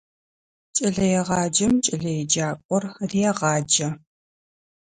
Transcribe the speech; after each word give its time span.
Кӏэлэегъаджэм 0.75 1.73
кӏэлэеджакӏор 1.85 2.83
регъаджэ. 3.15 3.89